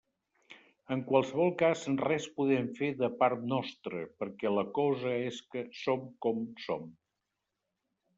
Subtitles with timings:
[0.93, 6.03] En qualsevol cas res podem fer de part nostra, perquè la cosa és que som
[6.27, 6.89] com som.